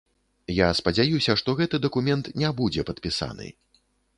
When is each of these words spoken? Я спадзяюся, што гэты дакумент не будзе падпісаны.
Я 0.59 0.69
спадзяюся, 0.79 1.35
што 1.41 1.55
гэты 1.61 1.81
дакумент 1.85 2.33
не 2.45 2.49
будзе 2.63 2.89
падпісаны. 2.89 3.47